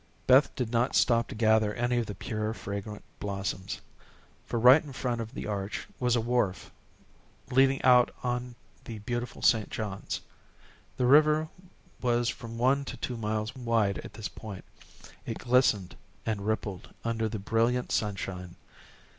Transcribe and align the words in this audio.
Beth 0.25 0.49
did 0.55 0.71
not 0.71 0.95
stop 0.95 1.27
to 1.27 1.35
gather 1.35 1.75
any 1.75 1.97
of 1.97 2.07
the 2.07 2.15
pure, 2.15 2.55
fragrant 2.55 3.03
blossoms, 3.19 3.79
for 4.47 4.57
right 4.57 4.83
in 4.83 4.91
front 4.91 5.21
of 5.21 5.35
the 5.35 5.45
arch 5.45 5.87
was 5.99 6.15
a 6.15 6.21
wharf 6.21 6.71
leading 7.51 7.79
out 7.83 8.09
on 8.23 8.55
the 8.85 8.97
beautiful 8.97 9.43
St. 9.43 9.69
Johns. 9.69 10.19
The 10.97 11.05
river 11.05 11.49
was 12.01 12.29
from 12.29 12.57
one 12.57 12.83
to 12.85 12.97
two 12.97 13.15
miles 13.15 13.55
wide 13.55 13.99
at 13.99 14.13
this 14.15 14.27
point. 14.27 14.65
It 15.27 15.37
glistened 15.37 15.95
and 16.25 16.47
rippled 16.47 16.89
under 17.05 17.29
the 17.29 17.37
brilliant 17.37 17.91
sunshine. 17.91 18.55